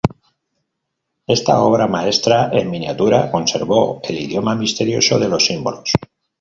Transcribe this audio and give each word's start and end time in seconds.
Esta 1.33 1.57
obra 1.65 1.85
maestra 1.87 2.49
en 2.51 2.71
miniatura 2.71 3.29
conservó 3.29 4.01
el 4.03 4.17
idioma 4.19 4.55
misterioso 4.55 5.19
de 5.19 5.29
los 5.29 5.45
símbolos. 5.45 5.91